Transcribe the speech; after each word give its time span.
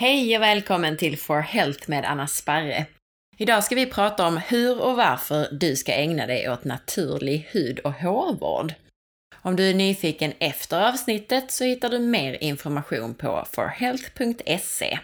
Hej 0.00 0.36
och 0.36 0.42
välkommen 0.42 0.96
till 0.96 1.18
For 1.18 1.40
Health 1.40 1.90
med 1.90 2.04
Anna 2.04 2.26
Sparre. 2.26 2.86
Idag 3.36 3.64
ska 3.64 3.74
vi 3.74 3.86
prata 3.86 4.26
om 4.26 4.36
hur 4.36 4.80
och 4.80 4.96
varför 4.96 5.48
du 5.52 5.76
ska 5.76 5.92
ägna 5.92 6.26
dig 6.26 6.50
åt 6.50 6.64
naturlig 6.64 7.48
hud 7.50 7.78
och 7.78 7.92
hårvård. 7.92 8.74
Om 9.42 9.56
du 9.56 9.70
är 9.70 9.74
nyfiken 9.74 10.32
efter 10.38 10.88
avsnittet 10.88 11.50
så 11.50 11.64
hittar 11.64 11.88
du 11.88 11.98
mer 11.98 12.42
information 12.42 13.14
på 13.14 13.46
forhealth.se. 13.52 14.98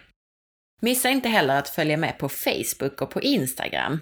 Missa 0.83 1.11
inte 1.11 1.29
heller 1.29 1.59
att 1.59 1.69
följa 1.69 1.97
med 1.97 2.19
på 2.19 2.29
Facebook 2.29 3.03
och 3.03 3.11
på 3.11 3.23
Instagram. 3.23 4.01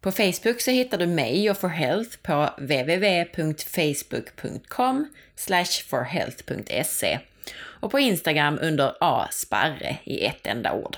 På 0.00 0.12
Facebook 0.12 0.60
så 0.60 0.70
hittar 0.70 0.98
du 0.98 1.06
mig 1.06 1.50
och 1.50 1.58
forhealth 1.58 2.18
på 2.22 2.50
www.facebook.com 2.58 5.08
forhealth.se 5.90 7.18
och 7.54 7.90
på 7.90 7.98
Instagram 7.98 8.58
under 8.62 8.94
asparre 9.00 9.98
i 10.04 10.24
ett 10.24 10.46
enda 10.46 10.72
ord. 10.72 10.96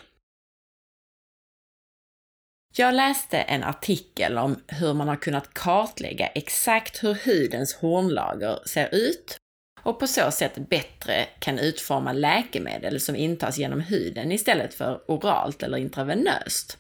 Jag 2.76 2.94
läste 2.94 3.38
en 3.38 3.64
artikel 3.64 4.38
om 4.38 4.62
hur 4.66 4.94
man 4.94 5.08
har 5.08 5.16
kunnat 5.16 5.54
kartlägga 5.54 6.26
exakt 6.26 7.04
hur 7.04 7.14
hudens 7.14 7.74
hornlager 7.74 8.58
ser 8.66 8.94
ut 8.94 9.38
och 9.84 10.00
på 10.00 10.06
så 10.06 10.30
sätt 10.30 10.68
bättre 10.68 11.26
kan 11.38 11.58
utforma 11.58 12.12
läkemedel 12.12 13.00
som 13.00 13.16
intas 13.16 13.58
genom 13.58 13.80
huden 13.80 14.32
istället 14.32 14.74
för 14.74 15.10
oralt 15.10 15.62
eller 15.62 15.78
intravenöst. 15.78 16.78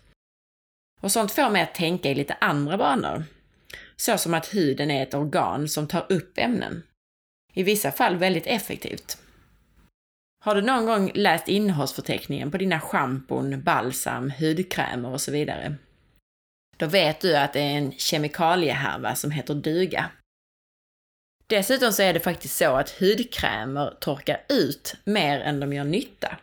Och 1.00 1.12
sånt 1.12 1.32
får 1.32 1.50
mig 1.50 1.62
att 1.62 1.74
tänka 1.74 2.10
i 2.10 2.14
lite 2.14 2.36
andra 2.40 2.78
banor. 2.78 3.24
Så 3.96 4.18
som 4.18 4.34
att 4.34 4.54
huden 4.54 4.90
är 4.90 5.02
ett 5.02 5.14
organ 5.14 5.68
som 5.68 5.88
tar 5.88 6.06
upp 6.08 6.38
ämnen. 6.38 6.82
I 7.54 7.62
vissa 7.62 7.92
fall 7.92 8.16
väldigt 8.16 8.46
effektivt. 8.46 9.18
Har 10.44 10.54
du 10.54 10.62
någon 10.62 10.86
gång 10.86 11.10
läst 11.14 11.48
innehållsförteckningen 11.48 12.50
på 12.50 12.56
dina 12.56 12.80
schampon, 12.80 13.62
balsam, 13.62 14.30
hudkrämer 14.30 15.08
och 15.08 15.20
så 15.20 15.32
vidare? 15.32 15.74
Då 16.76 16.86
vet 16.86 17.20
du 17.20 17.36
att 17.36 17.52
det 17.52 17.60
är 17.60 17.76
en 17.76 17.92
kemikaliehärva 17.92 19.14
som 19.14 19.30
heter 19.30 19.54
duga. 19.54 20.10
Dessutom 21.46 21.92
så 21.92 22.02
är 22.02 22.14
det 22.14 22.20
faktiskt 22.20 22.56
så 22.56 22.76
att 22.76 22.90
hudkrämer 23.00 23.96
torkar 24.00 24.40
ut 24.48 24.96
mer 25.04 25.40
än 25.40 25.60
de 25.60 25.72
gör 25.72 25.84
nytta. 25.84 26.36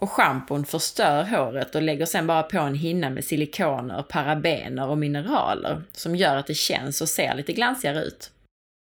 Och 0.00 0.10
schampon 0.10 0.64
förstör 0.64 1.24
håret 1.24 1.74
och 1.74 1.82
lägger 1.82 2.06
sen 2.06 2.26
bara 2.26 2.42
på 2.42 2.58
en 2.58 2.74
hinna 2.74 3.10
med 3.10 3.24
silikoner, 3.24 4.02
parabener 4.02 4.88
och 4.88 4.98
mineraler 4.98 5.82
som 5.92 6.16
gör 6.16 6.36
att 6.36 6.46
det 6.46 6.54
känns 6.54 7.00
och 7.00 7.08
ser 7.08 7.34
lite 7.34 7.52
glansigare 7.52 8.02
ut. 8.04 8.31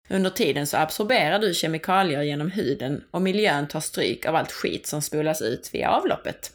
Under 0.09 0.31
tiden 0.31 0.67
så 0.67 0.77
absorberar 0.77 1.39
du 1.39 1.55
kemikalier 1.55 2.23
genom 2.23 2.51
huden 2.51 3.05
och 3.11 3.23
miljön 3.23 3.69
tar 3.69 3.81
stryk 3.81 4.27
av 4.27 4.37
allt 4.37 4.53
skit 4.53 4.87
som 4.87 5.03
spolas 5.03 5.43
ut 5.43 5.71
via 5.73 5.91
avloppet. 5.91 6.53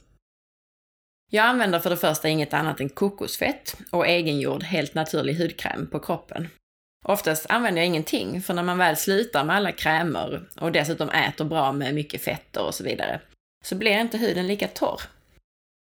Jag 1.31 1.45
använder 1.45 1.80
för 1.80 1.89
det 1.89 1.97
första 1.97 2.30
inget 2.30 2.53
annat 2.53 2.80
än 2.80 2.89
kokosfett 2.89 3.77
och 3.92 4.08
egengjord 4.08 4.64
helt 4.64 4.94
naturlig 4.94 5.36
hudkräm 5.36 5.88
på 5.88 6.00
kroppen. 6.00 6.50
Oftast 7.05 7.45
använder 7.50 7.81
jag 7.81 7.88
ingenting, 7.88 8.42
för 8.42 8.53
när 8.53 8.64
man 8.64 8.77
väl 8.77 8.97
slutar 8.97 9.44
med 9.44 9.55
alla 9.55 9.72
krämer 9.72 10.42
och 10.59 10.72
dessutom 10.72 11.09
äter 11.09 11.45
bra 11.45 11.72
med 11.72 11.95
mycket 11.95 12.22
fetter 12.22 12.64
och 12.64 12.75
så 12.75 12.83
vidare, 12.83 13.22
så 13.66 13.75
blir 13.75 14.00
inte 14.00 14.17
huden 14.17 14.47
lika 14.47 14.67
torr. 14.67 15.02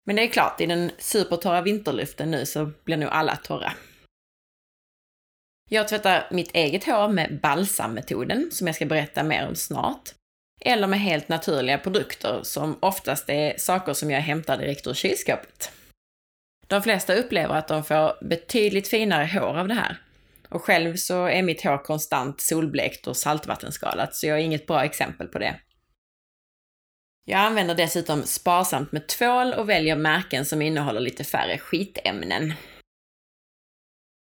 Men 0.06 0.16
det 0.16 0.22
är 0.22 0.28
klart, 0.28 0.60
i 0.60 0.66
den 0.66 0.90
supertorra 0.98 1.62
vinterluften 1.62 2.30
nu 2.30 2.46
så 2.46 2.70
blir 2.84 2.96
nog 2.96 3.08
alla 3.12 3.36
torra. 3.36 3.72
Jag 5.70 5.88
tvättar 5.88 6.28
mitt 6.30 6.54
eget 6.54 6.84
hår 6.84 7.08
med 7.08 7.40
balsammetoden, 7.40 8.48
som 8.52 8.66
jag 8.66 8.76
ska 8.76 8.86
berätta 8.86 9.22
mer 9.22 9.48
om 9.48 9.54
snart. 9.54 10.14
Eller 10.60 10.86
med 10.86 11.00
helt 11.00 11.28
naturliga 11.28 11.78
produkter, 11.78 12.40
som 12.42 12.78
oftast 12.80 13.30
är 13.30 13.54
saker 13.58 13.92
som 13.92 14.10
jag 14.10 14.20
hämtar 14.20 14.56
direkt 14.56 14.86
ur 14.86 14.94
kylskåpet. 14.94 15.72
De 16.66 16.82
flesta 16.82 17.14
upplever 17.14 17.54
att 17.54 17.68
de 17.68 17.84
får 17.84 18.24
betydligt 18.24 18.88
finare 18.88 19.26
hår 19.26 19.58
av 19.58 19.68
det 19.68 19.74
här. 19.74 20.00
Och 20.48 20.62
själv 20.62 20.96
så 20.96 21.26
är 21.26 21.42
mitt 21.42 21.64
hår 21.64 21.84
konstant 21.84 22.40
solblekt 22.40 23.06
och 23.06 23.16
saltvattenskalat, 23.16 24.14
så 24.14 24.26
jag 24.26 24.38
är 24.38 24.42
inget 24.42 24.66
bra 24.66 24.84
exempel 24.84 25.28
på 25.28 25.38
det. 25.38 25.60
Jag 27.26 27.40
använder 27.40 27.74
dessutom 27.74 28.22
sparsamt 28.22 28.92
med 28.92 29.08
tvål 29.08 29.52
och 29.52 29.68
väljer 29.68 29.96
märken 29.96 30.44
som 30.44 30.62
innehåller 30.62 31.00
lite 31.00 31.24
färre 31.24 31.58
skitämnen. 31.58 32.52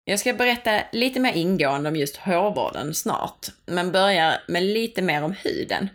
Jag 0.06 0.20
ska 0.20 0.34
berätta 0.34 0.84
lite 0.92 1.20
mer 1.20 1.34
ingående 1.34 1.90
om 1.90 1.96
just 1.96 2.18
hårvården 2.18 2.94
snart, 2.94 3.48
men 3.66 3.92
börjar 3.92 4.44
med 4.48 4.64
lite 4.64 5.02
mer 5.02 5.24
om 5.24 5.32
huden. 5.32 5.90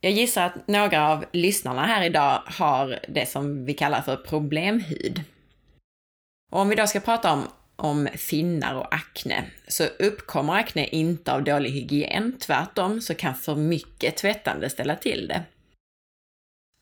Jag 0.00 0.12
gissar 0.12 0.46
att 0.46 0.68
några 0.68 1.08
av 1.08 1.24
lyssnarna 1.32 1.86
här 1.86 2.04
idag 2.04 2.42
har 2.46 3.00
det 3.08 3.26
som 3.26 3.64
vi 3.64 3.74
kallar 3.74 4.02
för 4.02 4.16
problemhud. 4.16 5.22
Och 6.52 6.60
om 6.60 6.68
vi 6.68 6.74
då 6.74 6.86
ska 6.86 7.00
prata 7.00 7.32
om, 7.32 7.48
om 7.76 8.08
finnar 8.14 8.74
och 8.74 8.94
akne, 8.94 9.44
så 9.68 9.84
uppkommer 9.84 10.52
akne 10.52 10.86
inte 10.86 11.32
av 11.32 11.44
dålig 11.44 11.70
hygien, 11.70 12.38
tvärtom 12.38 13.00
så 13.00 13.14
kan 13.14 13.34
för 13.34 13.54
mycket 13.54 14.16
tvättande 14.16 14.70
ställa 14.70 14.96
till 14.96 15.28
det. 15.28 15.42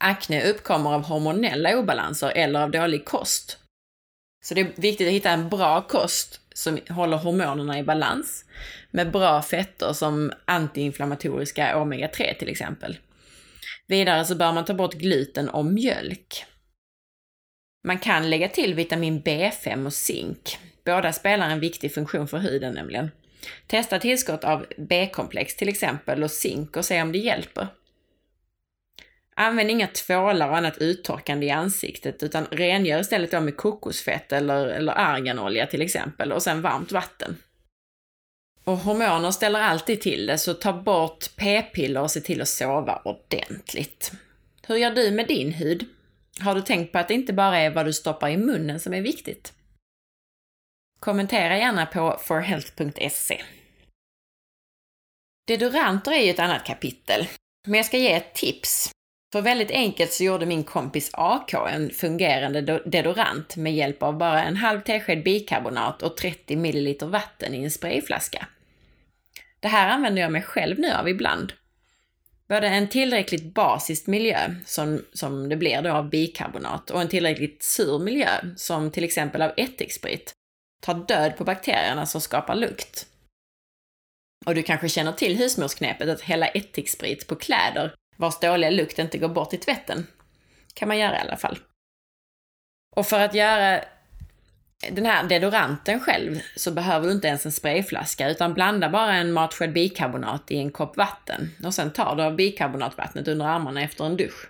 Akne 0.04 0.50
uppkommer 0.50 0.94
av 0.94 1.04
hormonella 1.04 1.78
obalanser 1.78 2.30
eller 2.30 2.62
av 2.62 2.70
dålig 2.70 3.04
kost, 3.04 3.58
så 4.42 4.54
det 4.54 4.60
är 4.60 4.72
viktigt 4.76 5.06
att 5.06 5.12
hitta 5.14 5.30
en 5.30 5.48
bra 5.48 5.82
kost 5.82 6.40
som 6.54 6.78
håller 6.88 7.16
hormonerna 7.16 7.78
i 7.78 7.82
balans 7.82 8.44
med 8.90 9.10
bra 9.10 9.42
fetter 9.42 9.92
som 9.92 10.32
antiinflammatoriska 10.44 11.76
omega-3 11.76 12.38
till 12.38 12.48
exempel. 12.48 12.98
Vidare 13.86 14.24
så 14.24 14.34
bör 14.34 14.52
man 14.52 14.64
ta 14.64 14.74
bort 14.74 14.94
gluten 14.94 15.48
och 15.48 15.64
mjölk. 15.64 16.44
Man 17.84 17.98
kan 17.98 18.30
lägga 18.30 18.48
till 18.48 18.74
vitamin 18.74 19.22
B5 19.22 19.86
och 19.86 19.92
zink. 19.92 20.58
Båda 20.84 21.12
spelar 21.12 21.50
en 21.50 21.60
viktig 21.60 21.94
funktion 21.94 22.28
för 22.28 22.38
huden 22.38 22.74
nämligen. 22.74 23.10
Testa 23.66 23.98
tillskott 23.98 24.44
av 24.44 24.66
B-komplex 24.76 25.56
till 25.56 25.68
exempel 25.68 26.22
och 26.22 26.30
zink 26.30 26.76
och 26.76 26.84
se 26.84 27.02
om 27.02 27.12
det 27.12 27.18
hjälper. 27.18 27.66
Använd 29.36 29.70
inga 29.70 29.86
tvålar 29.86 30.48
och 30.48 30.56
annat 30.56 30.78
uttorkande 30.78 31.46
i 31.46 31.50
ansiktet, 31.50 32.22
utan 32.22 32.46
rengör 32.46 33.00
istället 33.00 33.30
då 33.30 33.40
med 33.40 33.56
kokosfett 33.56 34.32
eller, 34.32 34.66
eller 34.66 34.92
arganolja 34.92 35.66
till 35.66 35.82
exempel, 35.82 36.32
och 36.32 36.42
sen 36.42 36.62
varmt 36.62 36.92
vatten. 36.92 37.36
Och 38.64 38.76
hormoner 38.76 39.30
ställer 39.30 39.60
alltid 39.60 40.00
till 40.00 40.26
det, 40.26 40.38
så 40.38 40.54
ta 40.54 40.72
bort 40.72 41.36
p-piller 41.36 42.02
och 42.02 42.10
se 42.10 42.20
till 42.20 42.42
att 42.42 42.48
sova 42.48 43.02
ordentligt. 43.04 44.12
Hur 44.66 44.76
gör 44.76 44.90
du 44.90 45.10
med 45.10 45.28
din 45.28 45.52
hud? 45.52 45.86
Har 46.40 46.54
du 46.54 46.62
tänkt 46.62 46.92
på 46.92 46.98
att 46.98 47.08
det 47.08 47.14
inte 47.14 47.32
bara 47.32 47.58
är 47.58 47.70
vad 47.70 47.86
du 47.86 47.92
stoppar 47.92 48.28
i 48.28 48.36
munnen 48.36 48.80
som 48.80 48.94
är 48.94 49.00
viktigt? 49.00 49.52
Kommentera 51.00 51.58
gärna 51.58 51.86
på 51.86 52.20
forhealth.se. 52.24 53.42
Deodoranter 55.46 56.12
är 56.12 56.22
ju 56.22 56.30
ett 56.30 56.38
annat 56.38 56.64
kapitel, 56.64 57.28
men 57.66 57.74
jag 57.74 57.86
ska 57.86 57.98
ge 57.98 58.12
ett 58.12 58.34
tips 58.34 58.90
för 59.32 59.40
väldigt 59.40 59.70
enkelt 59.70 60.12
så 60.12 60.24
gjorde 60.24 60.46
min 60.46 60.64
kompis 60.64 61.10
AK 61.12 61.54
en 61.54 61.90
fungerande 61.90 62.60
deodorant 62.86 63.56
med 63.56 63.74
hjälp 63.74 64.02
av 64.02 64.18
bara 64.18 64.42
en 64.44 64.56
halv 64.56 64.80
tesked 64.80 65.22
bikarbonat 65.22 66.02
och 66.02 66.16
30 66.16 66.56
ml 66.56 66.96
vatten 67.00 67.54
i 67.54 67.64
en 67.64 67.70
sprayflaska. 67.70 68.46
Det 69.60 69.68
här 69.68 69.90
använder 69.90 70.22
jag 70.22 70.32
mig 70.32 70.42
själv 70.42 70.78
nu 70.78 70.92
av 70.92 71.08
ibland. 71.08 71.52
Både 72.48 72.66
en 72.66 72.88
tillräckligt 72.88 73.54
basisk 73.54 74.06
miljö, 74.06 74.54
som, 74.66 75.04
som 75.12 75.48
det 75.48 75.56
blir 75.56 75.82
då 75.82 75.90
av 75.90 76.10
bikarbonat, 76.10 76.90
och 76.90 77.00
en 77.00 77.08
tillräckligt 77.08 77.62
sur 77.62 77.98
miljö, 77.98 78.28
som 78.56 78.90
till 78.90 79.04
exempel 79.04 79.42
av 79.42 79.52
ättiksprit, 79.56 80.32
tar 80.80 80.94
död 80.94 81.36
på 81.36 81.44
bakterierna 81.44 82.06
som 82.06 82.20
skapar 82.20 82.54
lukt. 82.54 83.06
Och 84.46 84.54
du 84.54 84.62
kanske 84.62 84.88
känner 84.88 85.12
till 85.12 85.36
husmorsknepet 85.36 86.08
att 86.08 86.20
hälla 86.20 86.46
ättiksprit 86.46 87.26
på 87.26 87.36
kläder 87.36 87.94
vars 88.20 88.38
dåliga 88.38 88.70
lukt 88.70 88.98
inte 88.98 89.18
går 89.18 89.28
bort 89.28 89.54
i 89.54 89.56
tvätten. 89.56 90.06
Kan 90.74 90.88
man 90.88 90.98
göra 90.98 91.16
i 91.16 91.20
alla 91.20 91.36
fall. 91.36 91.58
Och 92.96 93.06
för 93.06 93.20
att 93.20 93.34
göra 93.34 93.84
den 94.90 95.06
här 95.06 95.24
deodoranten 95.24 96.00
själv 96.00 96.40
så 96.56 96.70
behöver 96.70 97.06
du 97.06 97.12
inte 97.12 97.28
ens 97.28 97.46
en 97.46 97.52
sprayflaska 97.52 98.30
utan 98.30 98.54
blanda 98.54 98.88
bara 98.88 99.14
en 99.14 99.32
matsked 99.32 99.72
bikarbonat 99.72 100.50
i 100.50 100.58
en 100.58 100.70
kopp 100.70 100.96
vatten 100.96 101.50
och 101.64 101.74
sen 101.74 101.92
tar 101.92 102.16
du 102.16 102.22
av 102.22 102.36
bikarbonatvattnet 102.36 103.28
under 103.28 103.46
armarna 103.46 103.82
efter 103.82 104.04
en 104.04 104.16
dusch. 104.16 104.48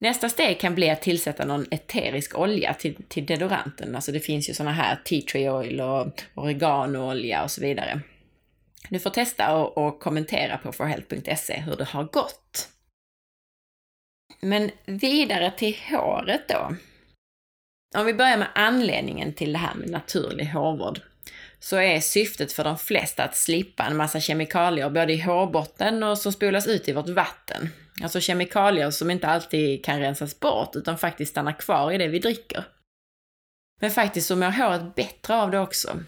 Nästa 0.00 0.28
steg 0.28 0.60
kan 0.60 0.74
bli 0.74 0.90
att 0.90 1.02
tillsätta 1.02 1.44
någon 1.44 1.66
eterisk 1.70 2.38
olja 2.38 2.74
till, 2.74 2.96
till 3.08 3.26
deodoranten. 3.26 3.94
Alltså 3.94 4.12
det 4.12 4.20
finns 4.20 4.50
ju 4.50 4.54
såna 4.54 4.72
här 4.72 5.00
tea 5.04 5.22
tree 5.22 5.50
oil 5.50 5.80
och 5.80 6.22
oreganoolja 6.34 7.42
och 7.42 7.50
så 7.50 7.60
vidare. 7.60 8.00
Du 8.88 8.98
får 8.98 9.10
testa 9.10 9.56
och, 9.56 9.86
och 9.86 10.00
kommentera 10.00 10.58
på 10.58 10.72
forhealth.se 10.72 11.60
hur 11.60 11.76
det 11.76 11.84
har 11.84 12.04
gått. 12.04 12.68
Men 14.40 14.70
vidare 14.84 15.50
till 15.50 15.76
håret 15.90 16.48
då. 16.48 16.76
Om 17.96 18.06
vi 18.06 18.14
börjar 18.14 18.36
med 18.36 18.48
anledningen 18.54 19.32
till 19.32 19.52
det 19.52 19.58
här 19.58 19.74
med 19.74 19.90
naturlig 19.90 20.46
hårvård, 20.46 21.00
så 21.58 21.76
är 21.76 22.00
syftet 22.00 22.52
för 22.52 22.64
de 22.64 22.78
flesta 22.78 23.24
att 23.24 23.36
slippa 23.36 23.84
en 23.84 23.96
massa 23.96 24.20
kemikalier 24.20 24.90
både 24.90 25.12
i 25.12 25.20
hårbotten 25.20 26.02
och 26.02 26.18
som 26.18 26.32
spolas 26.32 26.66
ut 26.66 26.88
i 26.88 26.92
vårt 26.92 27.08
vatten. 27.08 27.68
Alltså 28.02 28.20
kemikalier 28.20 28.90
som 28.90 29.10
inte 29.10 29.28
alltid 29.28 29.84
kan 29.84 30.00
rensas 30.00 30.40
bort 30.40 30.76
utan 30.76 30.98
faktiskt 30.98 31.30
stannar 31.30 31.52
kvar 31.52 31.92
i 31.92 31.98
det 31.98 32.08
vi 32.08 32.18
dricker. 32.18 32.64
Men 33.80 33.90
faktiskt 33.90 34.26
så 34.26 34.36
mår 34.36 34.50
håret 34.50 34.94
bättre 34.94 35.34
av 35.34 35.50
det 35.50 35.60
också. 35.60 35.98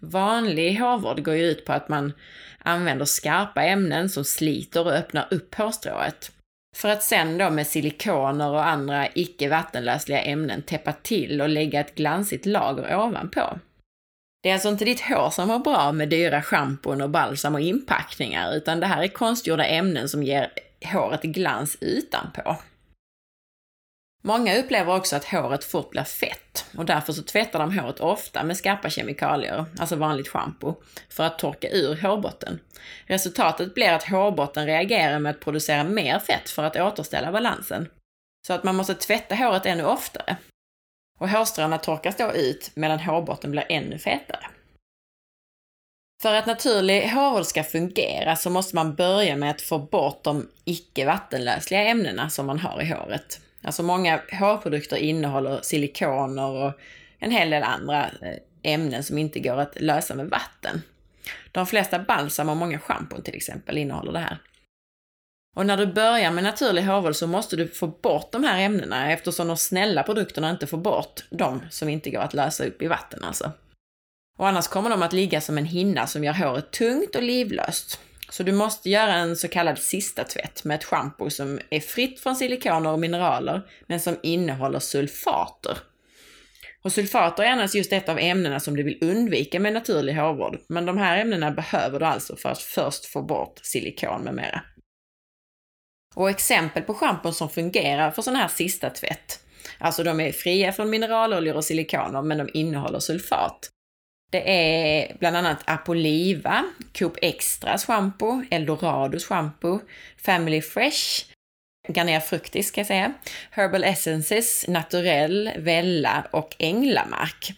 Vanlig 0.00 0.78
hårvård 0.78 1.24
går 1.24 1.34
ju 1.34 1.44
ut 1.44 1.64
på 1.64 1.72
att 1.72 1.88
man 1.88 2.12
använder 2.58 3.04
skarpa 3.04 3.62
ämnen 3.62 4.08
som 4.08 4.24
sliter 4.24 4.86
och 4.86 4.92
öppnar 4.92 5.28
upp 5.30 5.54
hårstrået. 5.54 6.32
För 6.76 6.88
att 6.88 7.02
sen 7.02 7.38
då 7.38 7.50
med 7.50 7.66
silikoner 7.66 8.50
och 8.50 8.66
andra 8.66 9.08
icke 9.14 9.48
vattenlösliga 9.48 10.22
ämnen 10.22 10.62
täppa 10.62 10.92
till 10.92 11.40
och 11.40 11.48
lägga 11.48 11.80
ett 11.80 11.94
glansigt 11.94 12.46
lager 12.46 12.96
ovanpå. 12.96 13.58
Det 14.42 14.48
är 14.48 14.52
alltså 14.52 14.68
inte 14.68 14.84
ditt 14.84 15.00
hår 15.00 15.30
som 15.30 15.48
mår 15.48 15.58
bra 15.58 15.92
med 15.92 16.08
dyra 16.08 16.42
schampon 16.42 17.00
och 17.00 17.10
balsam 17.10 17.54
och 17.54 17.60
inpackningar, 17.60 18.54
utan 18.54 18.80
det 18.80 18.86
här 18.86 19.02
är 19.02 19.08
konstgjorda 19.08 19.64
ämnen 19.64 20.08
som 20.08 20.22
ger 20.22 20.52
håret 20.92 21.22
glans 21.22 21.76
utanpå. 21.80 22.56
Många 24.28 24.58
upplever 24.58 24.96
också 24.96 25.16
att 25.16 25.24
håret 25.24 25.64
fort 25.64 25.90
blir 25.90 26.04
fett 26.04 26.64
och 26.76 26.84
därför 26.84 27.12
så 27.12 27.22
tvättar 27.22 27.58
de 27.58 27.78
håret 27.78 28.00
ofta 28.00 28.44
med 28.44 28.56
skarpa 28.56 28.90
kemikalier, 28.90 29.64
alltså 29.78 29.96
vanligt 29.96 30.28
schampo, 30.28 30.74
för 31.08 31.24
att 31.24 31.38
torka 31.38 31.68
ur 31.70 31.96
hårbotten. 32.02 32.60
Resultatet 33.06 33.74
blir 33.74 33.92
att 33.92 34.08
hårbotten 34.08 34.66
reagerar 34.66 35.18
med 35.18 35.30
att 35.30 35.40
producera 35.40 35.84
mer 35.84 36.18
fett 36.18 36.50
för 36.50 36.62
att 36.62 36.76
återställa 36.76 37.32
balansen. 37.32 37.88
Så 38.46 38.52
att 38.52 38.64
man 38.64 38.76
måste 38.76 38.94
tvätta 38.94 39.34
håret 39.34 39.66
ännu 39.66 39.84
oftare. 39.84 40.36
Och 41.20 41.28
hårstråna 41.28 41.78
torkas 41.78 42.16
då 42.16 42.32
ut 42.32 42.70
medan 42.74 42.98
hårbotten 42.98 43.50
blir 43.50 43.66
ännu 43.68 43.98
fetare. 43.98 44.46
För 46.22 46.34
att 46.34 46.46
naturlig 46.46 47.08
hårvård 47.08 47.44
ska 47.44 47.64
fungera 47.64 48.36
så 48.36 48.50
måste 48.50 48.76
man 48.76 48.94
börja 48.94 49.36
med 49.36 49.50
att 49.50 49.62
få 49.62 49.78
bort 49.78 50.24
de 50.24 50.48
icke 50.64 51.06
vattenlösliga 51.06 51.82
ämnena 51.82 52.30
som 52.30 52.46
man 52.46 52.58
har 52.58 52.82
i 52.82 52.92
håret. 52.92 53.40
Alltså 53.62 53.82
många 53.82 54.20
hårprodukter 54.32 54.96
innehåller 54.96 55.60
silikoner 55.62 56.50
och 56.50 56.72
en 57.18 57.30
hel 57.30 57.50
del 57.50 57.62
andra 57.62 58.06
eh, 58.06 58.36
ämnen 58.62 59.04
som 59.04 59.18
inte 59.18 59.40
går 59.40 59.56
att 59.56 59.80
lösa 59.80 60.14
med 60.14 60.26
vatten. 60.26 60.82
De 61.52 61.66
flesta 61.66 61.98
balsam 61.98 62.48
och 62.48 62.56
många 62.56 62.78
schampon 62.78 63.22
till 63.22 63.34
exempel 63.34 63.78
innehåller 63.78 64.12
det 64.12 64.18
här. 64.18 64.38
Och 65.56 65.66
när 65.66 65.76
du 65.76 65.86
börjar 65.86 66.30
med 66.30 66.44
naturlig 66.44 66.82
hårvård 66.82 67.14
så 67.14 67.26
måste 67.26 67.56
du 67.56 67.68
få 67.68 67.86
bort 67.86 68.32
de 68.32 68.44
här 68.44 68.60
ämnena 68.60 69.12
eftersom 69.12 69.48
de 69.48 69.56
snälla 69.56 70.02
produkterna 70.02 70.50
inte 70.50 70.66
får 70.66 70.78
bort 70.78 71.24
de 71.30 71.62
som 71.70 71.88
inte 71.88 72.10
går 72.10 72.20
att 72.20 72.34
lösa 72.34 72.64
upp 72.64 72.82
i 72.82 72.86
vatten 72.86 73.24
alltså. 73.24 73.52
Och 74.38 74.48
annars 74.48 74.68
kommer 74.68 74.90
de 74.90 75.02
att 75.02 75.12
ligga 75.12 75.40
som 75.40 75.58
en 75.58 75.64
hinna 75.64 76.06
som 76.06 76.24
gör 76.24 76.32
håret 76.32 76.70
tungt 76.70 77.16
och 77.16 77.22
livlöst. 77.22 78.00
Så 78.30 78.42
du 78.42 78.52
måste 78.52 78.90
göra 78.90 79.14
en 79.14 79.36
så 79.36 79.48
kallad 79.48 79.78
sista 79.78 80.24
tvätt 80.24 80.64
med 80.64 80.74
ett 80.74 80.84
schampo 80.84 81.30
som 81.30 81.60
är 81.70 81.80
fritt 81.80 82.20
från 82.20 82.36
silikoner 82.36 82.90
och 82.90 82.98
mineraler, 82.98 83.62
men 83.86 84.00
som 84.00 84.16
innehåller 84.22 84.78
sulfater. 84.78 85.78
Och 86.82 86.92
sulfater 86.92 87.42
är 87.42 87.50
annars 87.50 87.74
just 87.74 87.92
ett 87.92 88.08
av 88.08 88.18
ämnena 88.18 88.60
som 88.60 88.76
du 88.76 88.82
vill 88.82 88.98
undvika 89.00 89.60
med 89.60 89.72
naturlig 89.72 90.14
hårvård, 90.14 90.58
men 90.68 90.86
de 90.86 90.98
här 90.98 91.18
ämnena 91.18 91.50
behöver 91.50 91.98
du 91.98 92.06
alltså 92.06 92.36
för 92.36 92.48
att 92.48 92.62
först 92.62 93.06
få 93.06 93.22
bort 93.22 93.60
silikon 93.62 94.22
med 94.22 94.34
mera. 94.34 94.62
Och 96.14 96.30
exempel 96.30 96.82
på 96.82 96.94
schampon 96.94 97.34
som 97.34 97.50
fungerar 97.50 98.10
för 98.10 98.22
sån 98.22 98.36
här 98.36 98.48
sista 98.48 98.90
tvätt, 98.90 99.40
alltså 99.78 100.02
de 100.02 100.20
är 100.20 100.32
fria 100.32 100.72
från 100.72 100.90
mineraloljor 100.90 101.56
och 101.56 101.64
silikoner, 101.64 102.22
men 102.22 102.38
de 102.38 102.48
innehåller 102.54 103.00
sulfat. 103.00 103.70
Det 104.30 104.50
är 104.50 105.16
bland 105.18 105.36
annat 105.36 105.62
Apoliva, 105.64 106.64
Coop 106.92 107.16
Extras 107.22 107.84
schampo, 107.86 108.42
Eldorados 108.50 109.24
schampo, 109.24 109.80
Family 110.16 110.62
Fresh, 110.62 111.24
Garnier 111.88 112.20
Fructis 112.20 112.68
ska 112.68 112.80
jag 112.80 112.86
säga, 112.86 113.12
Herbal 113.50 113.84
Essences, 113.84 114.64
Naturell, 114.68 115.50
Vella 115.58 116.26
och 116.30 116.56
Änglamark. 116.58 117.52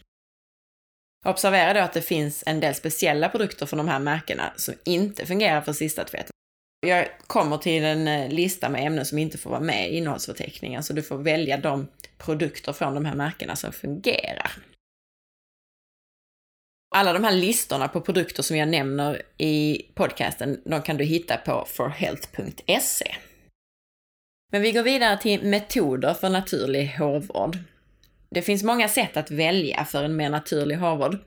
Observera 1.26 1.74
då 1.74 1.80
att 1.80 1.92
det 1.92 2.02
finns 2.02 2.42
en 2.46 2.60
del 2.60 2.74
speciella 2.74 3.28
produkter 3.28 3.66
från 3.66 3.76
de 3.76 3.88
här 3.88 3.98
märkena 3.98 4.52
som 4.56 4.74
inte 4.84 5.26
fungerar 5.26 5.60
för 5.60 5.72
sista 5.72 6.04
tvätten. 6.04 6.30
Jag 6.86 7.08
kommer 7.26 7.58
till 7.58 7.84
en 7.84 8.08
eh, 8.08 8.28
lista 8.28 8.68
med 8.68 8.86
ämnen 8.86 9.06
som 9.06 9.18
inte 9.18 9.38
får 9.38 9.50
vara 9.50 9.60
med 9.60 9.90
i 9.90 9.96
innehållsförteckningen, 9.96 10.82
så 10.82 10.92
du 10.92 11.02
får 11.02 11.18
välja 11.18 11.56
de 11.56 11.88
produkter 12.18 12.72
från 12.72 12.94
de 12.94 13.04
här 13.04 13.14
märkena 13.14 13.56
som 13.56 13.72
fungerar. 13.72 14.52
Alla 16.94 17.12
de 17.12 17.24
här 17.24 17.32
listorna 17.32 17.88
på 17.88 18.00
produkter 18.00 18.42
som 18.42 18.56
jag 18.56 18.68
nämner 18.68 19.22
i 19.38 19.82
podcasten, 19.94 20.60
de 20.64 20.82
kan 20.82 20.96
du 20.96 21.04
hitta 21.04 21.36
på 21.36 21.66
forhealth.se. 21.68 23.14
Men 24.52 24.62
vi 24.62 24.72
går 24.72 24.82
vidare 24.82 25.18
till 25.18 25.42
metoder 25.42 26.14
för 26.14 26.28
naturlig 26.28 26.88
hårvård. 26.98 27.58
Det 28.30 28.42
finns 28.42 28.62
många 28.62 28.88
sätt 28.88 29.16
att 29.16 29.30
välja 29.30 29.84
för 29.84 30.04
en 30.04 30.16
mer 30.16 30.30
naturlig 30.30 30.76
hårvård. 30.76 31.18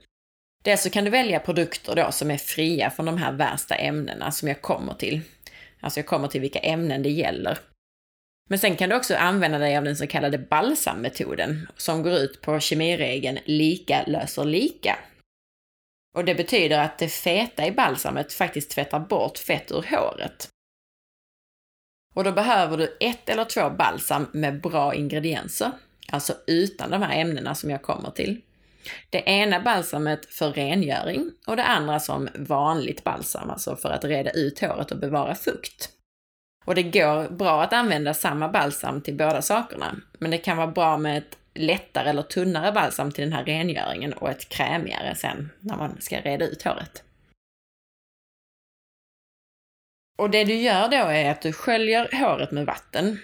Dels 0.64 0.84
så 0.84 0.90
kan 0.90 1.04
du 1.04 1.10
välja 1.10 1.40
produkter 1.40 1.96
då 1.96 2.12
som 2.12 2.32
är 2.32 2.38
fria 2.38 2.90
från 2.90 3.06
de 3.06 3.18
här 3.18 3.32
värsta 3.32 3.76
ämnena 3.76 4.32
som 4.32 4.48
jag 4.48 4.62
kommer 4.62 4.94
till. 4.94 5.22
Alltså 5.80 6.00
jag 6.00 6.08
kommer 6.08 6.28
till 6.28 6.42
vilka 6.42 6.60
ämnen 6.60 7.04
det 7.04 7.10
gäller. 7.10 7.58
Men 8.50 8.60
sen 8.60 8.76
kan 8.76 8.90
du 8.90 8.96
också 8.96 9.16
använda 9.16 9.58
dig 9.58 9.78
av 9.78 9.84
den 9.84 9.98
så 9.98 10.08
kallade 10.08 10.38
balsammetoden 10.38 11.68
som 11.78 12.04
går 12.04 12.14
ut 12.14 12.42
på 12.42 12.60
kemiregeln 12.60 13.40
lika 13.46 14.04
löser 14.08 14.46
lika. 14.46 14.98
Och 16.14 16.26
det 16.26 16.36
betyder 16.36 16.80
att 16.80 16.98
det 16.98 17.10
feta 17.10 17.66
i 17.66 17.72
balsamet 17.72 18.34
faktiskt 18.34 18.72
tvättar 18.72 19.00
bort 19.00 19.38
fett 19.38 19.72
ur 19.72 19.86
håret. 19.90 20.48
Och 22.16 22.24
då 22.24 22.32
behöver 22.32 22.78
du 22.78 22.98
ett 23.00 23.30
eller 23.30 23.46
två 23.46 23.70
balsam 23.70 24.28
med 24.34 24.62
bra 24.62 24.94
ingredienser, 24.94 25.72
alltså 26.12 26.34
utan 26.48 26.92
de 26.92 27.02
här 27.02 27.22
ämnena 27.22 27.56
som 27.56 27.70
jag 27.70 27.82
kommer 27.82 28.12
till. 28.12 28.42
Det 29.10 29.30
ena 29.30 29.60
balsamet 29.60 30.26
för 30.34 30.52
rengöring 30.52 31.32
och 31.48 31.56
det 31.56 31.64
andra 31.64 32.00
som 32.00 32.30
vanligt 32.36 33.04
balsam, 33.04 33.50
alltså 33.50 33.76
för 33.76 33.90
att 33.90 34.04
reda 34.04 34.32
ut 34.32 34.60
håret 34.60 34.92
och 34.92 35.00
bevara 35.00 35.36
fukt. 35.36 35.90
Och 36.66 36.76
det 36.76 36.84
går 36.84 37.30
bra 37.30 37.64
att 37.64 37.74
använda 37.74 38.14
samma 38.14 38.50
balsam 38.50 39.02
till 39.02 39.18
båda 39.18 39.42
sakerna, 39.42 39.96
men 40.20 40.32
det 40.32 40.38
kan 40.38 40.58
vara 40.58 40.68
bra 40.68 40.98
med 40.98 41.18
ett 41.18 41.38
lättare 41.54 42.10
eller 42.10 42.24
tunnare 42.24 42.72
balsam 42.72 43.12
till 43.12 43.24
den 43.24 43.34
här 43.34 43.46
rengöringen 43.46 44.14
och 44.14 44.30
ett 44.30 44.50
krämigare 44.50 45.16
sen 45.16 45.50
när 45.60 45.78
man 45.78 46.02
ska 46.02 46.22
reda 46.22 46.46
ut 46.46 46.64
håret. 46.64 47.04
Och 50.18 50.30
det 50.30 50.44
du 50.44 50.54
gör 50.54 50.90
då 50.90 50.98
är 50.98 51.32
att 51.32 51.42
du 51.42 51.54
sköljer 51.54 52.10
håret 52.20 52.52
med 52.52 52.66
vatten 52.66 53.20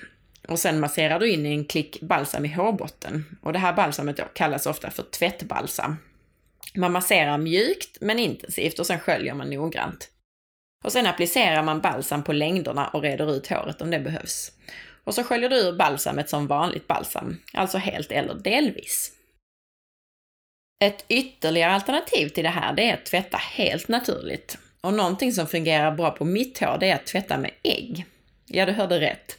och 0.48 0.60
sen 0.60 0.80
masserar 0.80 1.20
du 1.20 1.32
in 1.32 1.46
en 1.46 1.66
klick 1.66 2.02
balsam 2.02 2.46
i 2.46 2.54
hårbotten. 2.54 3.38
Och 3.42 3.54
det 3.54 3.60
här 3.60 3.74
balsamet 3.74 4.18
då 4.18 4.24
kallas 4.24 4.66
ofta 4.66 4.92
för 4.92 5.04
tvättbalsam. 5.04 5.98
Man 6.76 6.92
masserar 6.92 7.38
mjukt 7.38 7.98
men 8.02 8.20
intensivt 8.20 8.80
och 8.80 8.88
sen 8.88 9.00
sköljer 9.00 9.34
man 9.34 9.50
noggrant. 9.50 10.10
Och 10.84 10.92
sen 10.92 11.08
applicerar 11.08 11.64
man 11.64 11.82
balsam 11.82 12.24
på 12.24 12.34
längderna 12.34 12.88
och 12.88 13.02
reder 13.02 13.36
ut 13.36 13.48
håret 13.48 13.82
om 13.82 13.92
det 13.92 14.00
behövs. 14.00 14.52
Och 15.04 15.16
så 15.16 15.24
sköljer 15.24 15.50
du 15.50 15.56
ur 15.56 15.78
balsamet 15.78 16.30
som 16.30 16.48
vanligt 16.48 16.88
balsam, 16.88 17.42
alltså 17.54 17.78
helt 17.78 18.12
eller 18.12 18.34
delvis. 18.34 19.12
Ett 20.84 21.06
ytterligare 21.08 21.72
alternativ 21.72 22.30
till 22.30 22.44
det 22.44 22.50
här, 22.50 22.74
det 22.74 22.90
är 22.90 22.94
att 22.94 23.06
tvätta 23.06 23.38
helt 23.38 23.88
naturligt. 23.88 24.58
Och 24.82 24.94
någonting 24.94 25.34
som 25.34 25.48
fungerar 25.48 25.92
bra 25.92 26.12
på 26.12 26.26
mitt 26.26 26.60
hår, 26.60 26.78
det 26.80 26.90
är 26.90 26.96
att 26.96 27.06
tvätta 27.06 27.38
med 27.38 27.52
ägg. 27.64 28.06
Ja, 28.46 28.66
du 28.66 28.72
hörde 28.72 29.00
rätt. 29.00 29.38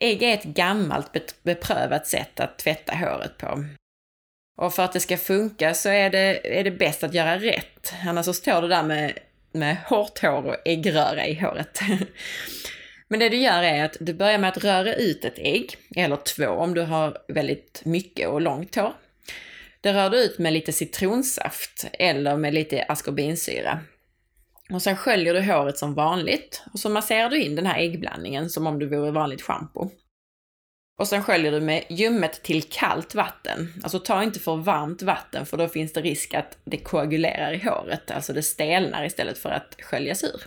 Ägg 0.00 0.22
är 0.22 0.34
ett 0.34 0.44
gammalt 0.44 1.42
beprövat 1.42 2.06
sätt 2.06 2.40
att 2.40 2.58
tvätta 2.58 2.94
håret 2.94 3.38
på. 3.38 3.64
Och 4.56 4.74
för 4.74 4.82
att 4.82 4.92
det 4.92 5.00
ska 5.00 5.16
funka 5.16 5.74
så 5.74 5.88
är 5.88 6.10
det, 6.10 6.58
är 6.58 6.64
det 6.64 6.70
bäst 6.70 7.04
att 7.04 7.14
göra 7.14 7.38
rätt. 7.38 7.92
Annars 8.06 8.24
så 8.24 8.32
står 8.32 8.62
du 8.62 8.68
där 8.68 8.82
med, 8.82 9.18
med 9.52 9.76
hårt 9.76 10.22
hår 10.22 10.46
och 10.46 10.56
äggröra 10.64 11.26
i 11.26 11.34
håret. 11.34 11.80
Men 13.10 13.20
det 13.20 13.28
du 13.28 13.36
gör 13.36 13.62
är 13.62 13.84
att 13.84 13.96
du 14.00 14.14
börjar 14.14 14.38
med 14.38 14.48
att 14.48 14.64
röra 14.64 14.94
ut 14.94 15.24
ett 15.24 15.38
ägg, 15.38 15.76
eller 15.96 16.16
två 16.16 16.46
om 16.46 16.74
du 16.74 16.80
har 16.80 17.18
väldigt 17.28 17.82
mycket 17.84 18.28
och 18.28 18.40
långt 18.40 18.76
hår. 18.76 18.92
Det 19.80 19.92
rör 19.92 20.10
du 20.10 20.24
ut 20.24 20.38
med 20.38 20.52
lite 20.52 20.72
citronsaft 20.72 21.86
eller 21.92 22.36
med 22.36 22.54
lite 22.54 22.82
askorbinsyra. 22.82 23.80
Och 24.72 24.82
sen 24.82 24.96
sköljer 24.96 25.34
du 25.34 25.40
håret 25.40 25.78
som 25.78 25.94
vanligt 25.94 26.62
och 26.72 26.78
så 26.78 26.88
masserar 26.88 27.30
du 27.30 27.42
in 27.42 27.56
den 27.56 27.66
här 27.66 27.78
äggblandningen 27.78 28.50
som 28.50 28.66
om 28.66 28.78
du 28.78 28.86
vore 28.86 29.10
vanligt 29.10 29.42
schampo. 29.42 29.90
Och 30.98 31.08
sen 31.08 31.22
sköljer 31.22 31.52
du 31.52 31.60
med 31.60 31.84
ljummet 31.88 32.42
till 32.42 32.62
kallt 32.62 33.14
vatten. 33.14 33.72
Alltså 33.82 33.98
ta 33.98 34.22
inte 34.22 34.40
för 34.40 34.56
varmt 34.56 35.02
vatten 35.02 35.46
för 35.46 35.56
då 35.56 35.68
finns 35.68 35.92
det 35.92 36.00
risk 36.00 36.34
att 36.34 36.58
det 36.64 36.76
koagulerar 36.76 37.52
i 37.52 37.58
håret, 37.58 38.10
alltså 38.10 38.32
det 38.32 38.42
stelnar 38.42 39.04
istället 39.04 39.38
för 39.38 39.50
att 39.50 39.76
sköljas 39.80 40.24
ur. 40.24 40.40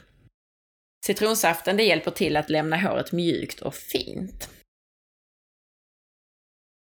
Citronsaften 1.05 1.77
det 1.77 1.83
hjälper 1.83 2.12
till 2.12 2.38
att 2.38 2.50
lämna 2.50 2.77
håret 2.77 3.12
mjukt 3.12 3.62
och 3.62 3.75
fint. 3.75 4.50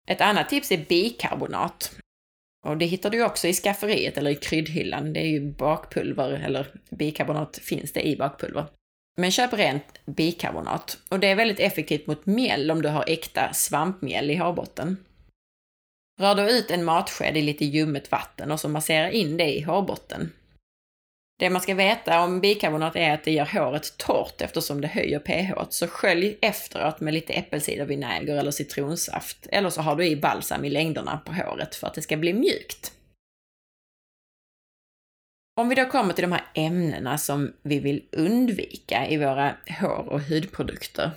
Ett 0.07 0.21
annat 0.21 0.49
tips 0.49 0.71
är 0.71 0.85
bikarbonat. 0.85 1.95
Och 2.65 2.77
det 2.77 2.85
hittar 2.85 3.09
du 3.09 3.23
också 3.23 3.47
i 3.47 3.53
skafferiet 3.53 4.17
eller 4.17 4.31
i 4.31 4.35
kryddhyllan. 4.35 5.13
Det 5.13 5.19
är 5.19 5.27
ju 5.27 5.51
bakpulver, 5.51 6.29
eller 6.29 6.67
bikarbonat 6.89 7.57
finns 7.57 7.91
det 7.91 8.07
i 8.07 8.17
bakpulver. 8.17 8.65
Men 9.17 9.31
köp 9.31 9.53
rent 9.53 10.05
bikarbonat. 10.05 10.97
Och 11.09 11.19
det 11.19 11.27
är 11.27 11.35
väldigt 11.35 11.59
effektivt 11.59 12.07
mot 12.07 12.25
mjäll 12.25 12.71
om 12.71 12.81
du 12.81 12.89
har 12.89 13.03
äkta 13.07 13.53
svampmjäll 13.53 14.31
i 14.31 14.35
hårbotten. 14.35 14.97
Rör 16.19 16.35
då 16.35 16.49
ut 16.49 16.71
en 16.71 16.85
matsked 16.85 17.37
i 17.37 17.41
lite 17.41 17.65
ljummet 17.65 18.11
vatten 18.11 18.51
och 18.51 18.59
så 18.59 18.69
massera 18.69 19.11
in 19.11 19.37
det 19.37 19.57
i 19.57 19.61
hårbotten. 19.61 20.31
Det 21.39 21.49
man 21.49 21.61
ska 21.61 21.75
veta 21.75 22.23
om 22.23 22.41
bikarbonat 22.41 22.95
är 22.95 23.13
att 23.13 23.23
det 23.23 23.31
gör 23.31 23.45
håret 23.45 23.97
torrt 23.97 24.41
eftersom 24.41 24.81
det 24.81 24.87
höjer 24.87 25.19
pH, 25.19 25.69
så 25.69 25.87
skölj 25.87 26.37
efteråt 26.41 26.99
med 26.99 27.13
lite 27.13 27.33
äppelcidervinäger 27.33 28.37
eller 28.37 28.51
citronsaft, 28.51 29.47
eller 29.51 29.69
så 29.69 29.81
har 29.81 29.95
du 29.95 30.05
i 30.05 30.15
balsam 30.15 30.65
i 30.65 30.69
längderna 30.69 31.21
på 31.25 31.33
håret 31.33 31.75
för 31.75 31.87
att 31.87 31.93
det 31.93 32.01
ska 32.01 32.17
bli 32.17 32.33
mjukt. 32.33 32.93
Om 35.59 35.69
vi 35.69 35.75
då 35.75 35.85
kommer 35.85 36.13
till 36.13 36.21
de 36.21 36.31
här 36.31 36.45
ämnena 36.53 37.17
som 37.17 37.53
vi 37.61 37.79
vill 37.79 38.03
undvika 38.11 39.07
i 39.09 39.17
våra 39.17 39.55
hår 39.81 40.09
och 40.09 40.21
hudprodukter. 40.21 41.11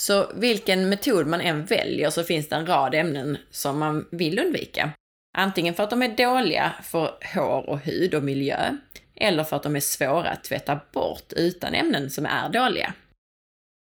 Så 0.00 0.32
vilken 0.34 0.88
metod 0.88 1.26
man 1.26 1.40
än 1.40 1.64
väljer 1.64 2.10
så 2.10 2.24
finns 2.24 2.48
det 2.48 2.56
en 2.56 2.66
rad 2.66 2.94
ämnen 2.94 3.38
som 3.50 3.78
man 3.78 4.08
vill 4.10 4.38
undvika. 4.38 4.92
Antingen 5.36 5.74
för 5.74 5.82
att 5.82 5.90
de 5.90 6.02
är 6.02 6.16
dåliga 6.16 6.72
för 6.82 7.18
hår 7.34 7.68
och 7.68 7.78
hud 7.78 8.14
och 8.14 8.22
miljö, 8.22 8.76
eller 9.14 9.44
för 9.44 9.56
att 9.56 9.62
de 9.62 9.76
är 9.76 9.80
svåra 9.80 10.30
att 10.30 10.44
tvätta 10.44 10.80
bort 10.92 11.32
utan 11.36 11.74
ämnen 11.74 12.10
som 12.10 12.26
är 12.26 12.48
dåliga. 12.48 12.94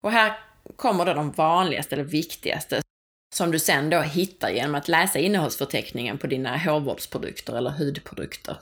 Och 0.03 0.13
här 0.13 0.39
kommer 0.77 1.07
då 1.07 1.15
de 1.15 1.31
vanligaste 1.31 1.95
eller 1.95 2.05
viktigaste 2.05 2.83
som 3.35 3.51
du 3.51 3.59
sen 3.59 3.91
då 3.91 4.01
hittar 4.01 4.51
genom 4.51 4.75
att 4.75 4.89
läsa 4.89 5.19
innehållsförteckningen 5.19 6.19
på 6.19 6.27
dina 6.27 6.57
hårvårdsprodukter 6.57 7.57
eller 7.57 7.71
hudprodukter. 7.71 8.57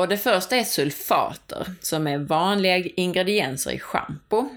Och 0.00 0.08
det 0.08 0.18
första 0.18 0.56
är 0.56 0.64
sulfater, 0.64 1.74
som 1.80 2.06
är 2.06 2.18
vanliga 2.18 2.76
ingredienser 2.76 3.70
i 3.70 3.78
schampo. 3.78 4.48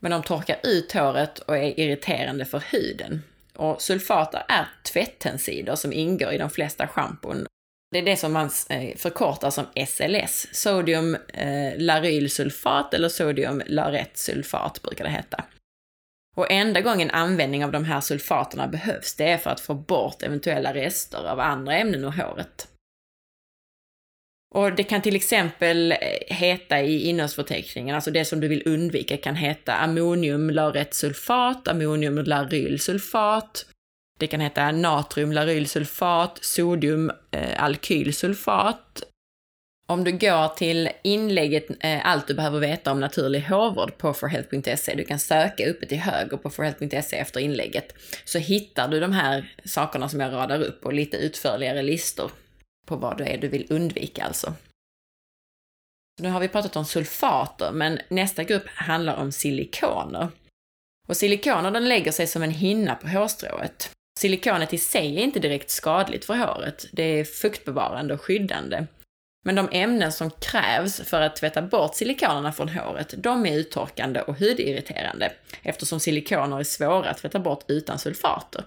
Men 0.00 0.10
de 0.10 0.22
torkar 0.22 0.60
ut 0.62 0.92
håret 0.92 1.38
och 1.38 1.56
är 1.56 1.80
irriterande 1.80 2.44
för 2.44 2.62
huden. 2.72 3.22
Och 3.56 3.82
sulfater 3.82 4.42
är 4.48 4.68
tvättensider 4.92 5.74
som 5.74 5.92
ingår 5.92 6.32
i 6.32 6.38
de 6.38 6.50
flesta 6.50 6.88
schampon. 6.88 7.46
Det 7.90 7.98
är 7.98 8.02
det 8.02 8.16
som 8.16 8.32
man 8.32 8.50
eh, 8.70 8.96
förkortar 8.96 9.50
som 9.50 9.64
SLS, 9.86 10.46
sodium 10.52 11.14
eh, 11.14 11.78
larylsulfat 11.78 12.94
eller 12.94 13.08
sodium 13.08 13.62
laretsulfat 13.66 14.82
brukar 14.82 15.04
det 15.04 15.10
heta. 15.10 15.44
Och 16.36 16.50
enda 16.50 16.80
gången 16.80 17.10
användning 17.10 17.64
av 17.64 17.72
de 17.72 17.84
här 17.84 18.00
sulfaterna 18.00 18.68
behövs, 18.68 19.14
det 19.14 19.28
är 19.28 19.38
för 19.38 19.50
att 19.50 19.60
få 19.60 19.74
bort 19.74 20.22
eventuella 20.22 20.74
rester 20.74 21.28
av 21.28 21.40
andra 21.40 21.76
ämnen 21.76 22.04
ur 22.04 22.10
håret. 22.10 22.68
Och 24.54 24.72
det 24.72 24.82
kan 24.82 25.02
till 25.02 25.16
exempel 25.16 25.92
eh, 25.92 25.98
heta 26.26 26.82
i 26.82 27.08
innehållsförteckningen, 27.08 27.94
alltså 27.94 28.10
det 28.10 28.24
som 28.24 28.40
du 28.40 28.48
vill 28.48 28.62
undvika 28.66 29.16
kan 29.16 29.36
heta 29.36 29.74
ammoniumlauretsulfat, 29.74 31.68
ammoniumlarylsulfat, 31.68 33.66
det 34.18 34.26
kan 34.26 34.40
heta 34.40 34.72
natriumlarylsulfat, 34.72 36.44
sodiumalkylsulfat. 36.44 39.02
Eh, 39.02 39.08
om 39.88 40.04
du 40.04 40.12
går 40.12 40.48
till 40.48 40.88
inlägget 41.02 41.66
eh, 41.80 42.06
Allt 42.06 42.26
du 42.26 42.34
behöver 42.34 42.60
veta 42.60 42.92
om 42.92 43.00
naturlig 43.00 43.40
hårvård 43.40 43.98
på 43.98 44.14
forhealth.se, 44.14 44.94
du 44.94 45.04
kan 45.04 45.18
söka 45.18 45.70
uppe 45.70 45.86
till 45.86 45.98
höger 45.98 46.36
på 46.36 46.50
forhealth.se 46.50 47.16
efter 47.16 47.40
inlägget, 47.40 47.94
så 48.24 48.38
hittar 48.38 48.88
du 48.88 49.00
de 49.00 49.12
här 49.12 49.54
sakerna 49.64 50.08
som 50.08 50.20
jag 50.20 50.32
radar 50.32 50.62
upp 50.62 50.84
och 50.84 50.92
lite 50.92 51.16
utförligare 51.16 51.82
listor 51.82 52.30
på 52.86 52.96
vad 52.96 53.18
det 53.18 53.24
är 53.24 53.38
du 53.38 53.48
vill 53.48 53.66
undvika 53.70 54.24
alltså. 54.24 54.54
Nu 56.20 56.28
har 56.28 56.40
vi 56.40 56.48
pratat 56.48 56.76
om 56.76 56.84
sulfater, 56.84 57.72
men 57.72 57.98
nästa 58.08 58.44
grupp 58.44 58.66
handlar 58.66 59.16
om 59.16 59.32
silikoner. 59.32 60.28
Och 61.08 61.16
silikoner 61.16 61.70
den 61.70 61.88
lägger 61.88 62.12
sig 62.12 62.26
som 62.26 62.42
en 62.42 62.50
hinna 62.50 62.94
på 62.94 63.08
hårstrået. 63.08 63.90
Silikonet 64.18 64.74
i 64.74 64.78
sig 64.78 65.16
är 65.16 65.22
inte 65.22 65.40
direkt 65.40 65.70
skadligt 65.70 66.24
för 66.24 66.34
håret, 66.34 66.86
det 66.92 67.02
är 67.02 67.24
fuktbevarande 67.24 68.14
och 68.14 68.22
skyddande. 68.22 68.86
Men 69.44 69.54
de 69.54 69.68
ämnen 69.72 70.12
som 70.12 70.30
krävs 70.30 71.00
för 71.00 71.20
att 71.20 71.36
tvätta 71.36 71.62
bort 71.62 71.94
silikonerna 71.94 72.52
från 72.52 72.68
håret, 72.68 73.14
de 73.18 73.46
är 73.46 73.58
uttorkande 73.58 74.20
och 74.20 74.38
hudirriterande, 74.38 75.32
eftersom 75.62 76.00
silikoner 76.00 76.60
är 76.60 76.64
svåra 76.64 77.10
att 77.10 77.18
tvätta 77.18 77.38
bort 77.38 77.64
utan 77.68 77.98
sulfater. 77.98 78.64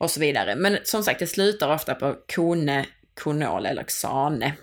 och 0.00 0.10
så 0.10 0.20
vidare. 0.20 0.56
Men 0.56 0.78
som 0.84 1.02
sagt, 1.02 1.20
det 1.20 1.26
slutar 1.26 1.74
ofta 1.74 1.94
på 1.94 2.16
kone, 2.34 2.86
konol 3.14 3.66
eller 3.66 3.82
xane. 3.82 4.56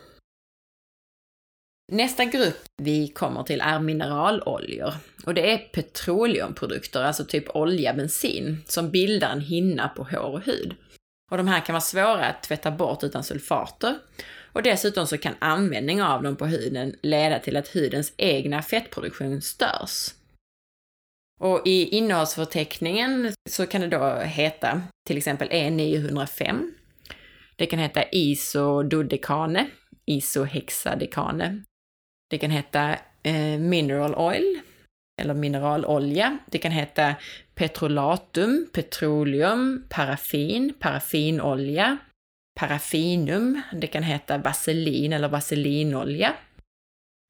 Nästa 1.92 2.26
grupp 2.26 2.66
vi 2.78 3.08
kommer 3.08 3.44
till 3.44 3.62
är 3.62 3.80
mineraloljor. 3.80 4.94
Och 5.26 5.34
det 5.34 5.54
är 5.54 5.58
petroleumprodukter, 5.58 7.04
alltså 7.04 7.26
typ 7.26 7.56
olja, 7.56 7.94
bensin, 7.94 8.64
som 8.68 8.92
bildar 8.92 9.30
en 9.30 9.42
hinna 9.42 9.90
på 9.90 10.04
hår 10.04 10.32
och 10.34 10.42
hud. 10.42 10.76
Och 11.32 11.38
de 11.38 11.48
här 11.48 11.60
kan 11.60 11.74
vara 11.74 11.82
svåra 11.82 12.26
att 12.26 12.44
tvätta 12.44 12.72
bort 12.72 13.04
utan 13.04 13.24
sulfater. 13.24 13.96
Och 14.54 14.64
dessutom 14.64 15.08
så 15.08 15.18
kan 15.18 15.36
användning 15.40 16.02
av 16.02 16.24
dem 16.24 16.36
på 16.36 16.46
huden 16.46 16.96
leda 17.02 17.40
till 17.40 17.58
att 17.58 17.68
hudens 17.68 18.14
egna 18.18 18.62
fettproduktion 18.62 19.42
störs. 19.42 20.14
Och 21.40 21.62
i 21.66 21.88
innehållsförteckningen 21.98 23.34
så 23.50 23.66
kan 23.68 23.82
det 23.82 23.88
då 23.88 24.16
heta 24.16 24.82
till 25.08 25.18
exempel 25.18 25.50
E905. 25.50 26.72
Det 27.56 27.66
kan 27.66 27.80
heta 27.80 28.04
isododekane, 28.12 29.68
isohexadekane. 30.06 31.64
Det 32.30 32.38
kan 32.38 32.52
heta 32.52 32.96
eh, 33.24 33.60
mineral 33.60 34.16
oil, 34.16 34.60
eller 35.22 35.34
mineralolja. 35.34 36.38
Det 36.46 36.58
kan 36.58 36.72
heta 36.72 37.16
petrolatum, 37.56 38.70
petroleum, 38.74 39.86
paraffin, 39.90 40.74
paraffinolja, 40.80 41.98
paraffinum. 42.60 43.62
Det 43.74 43.88
kan 43.88 44.04
heta 44.04 44.38
vaselin 44.38 45.14
eller 45.14 45.30
vaselinolja. 45.30 46.34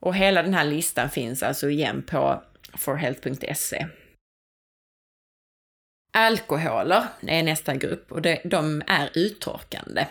Och 0.06 0.16
hela 0.16 0.44
den 0.44 0.54
här 0.54 0.66
listan 0.66 1.10
finns 1.10 1.44
alltså 1.44 1.70
igen 1.70 2.04
på 2.04 2.44
forhealth.se. 2.78 3.88
Alkoholer 6.12 7.04
är 7.22 7.44
nästa 7.44 7.76
grupp 7.76 8.12
och 8.12 8.22
det, 8.22 8.42
de 8.44 8.82
är 8.88 9.10
uttorkande. 9.14 10.08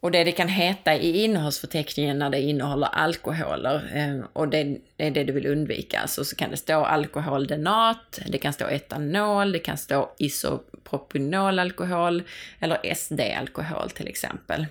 Och 0.00 0.10
det 0.10 0.24
det 0.24 0.32
kan 0.32 0.48
heta 0.48 0.94
i 0.94 1.24
innehållsförteckningen 1.24 2.18
när 2.18 2.30
det 2.30 2.40
innehåller 2.40 2.86
alkoholer, 2.86 3.90
eh, 3.94 4.20
och 4.32 4.48
det, 4.48 4.78
det, 4.96 5.06
är 5.06 5.10
det 5.10 5.24
du 5.24 5.32
vill 5.32 5.46
undvika, 5.46 6.00
alltså 6.00 6.24
så 6.24 6.36
kan 6.36 6.50
det 6.50 6.56
stå 6.56 6.84
alkoholdenat, 6.84 8.20
det 8.26 8.38
kan 8.38 8.52
stå 8.52 8.68
etanol, 8.68 9.52
det 9.52 9.58
kan 9.58 9.78
stå 9.78 10.14
isopropynolalkohol 10.18 12.22
eller 12.60 12.94
SD-alkohol 12.94 13.90
till 13.90 14.08
exempel. 14.08 14.66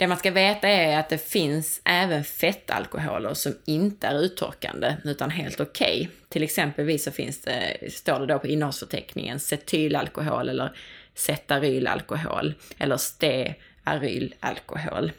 Det 0.00 0.06
man 0.06 0.18
ska 0.18 0.30
veta 0.30 0.68
är 0.68 0.98
att 0.98 1.08
det 1.08 1.18
finns 1.18 1.80
även 1.84 2.24
fettalkoholer 2.24 3.34
som 3.34 3.54
inte 3.64 4.06
är 4.06 4.20
uttorkande 4.20 4.96
utan 5.04 5.30
helt 5.30 5.60
okej. 5.60 6.00
Okay. 6.00 6.08
Till 6.28 6.42
exempelvis 6.42 7.04
så 7.04 7.10
finns 7.10 7.42
det, 7.42 7.78
står 7.92 8.20
det 8.20 8.26
då 8.26 8.38
på 8.38 8.46
innehållsförteckningen 8.46 9.40
cetylalkohol 9.40 10.48
eller 10.48 10.76
cetarylalkohol 11.14 12.54
eller 12.78 12.96
stearylalkohol. 12.96 15.12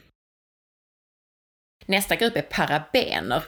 Nästa 1.85 2.15
grupp 2.15 2.35
är 2.35 2.41
parabener. 2.41 3.43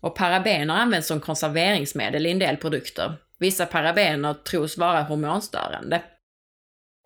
Och 0.00 0.16
parabener 0.16 0.74
används 0.74 1.08
som 1.08 1.20
konserveringsmedel 1.20 2.26
i 2.26 2.30
en 2.30 2.38
del 2.38 2.56
produkter. 2.56 3.14
Vissa 3.38 3.66
parabener 3.66 4.34
tros 4.34 4.78
vara 4.78 5.02
hormonstörande. 5.02 6.02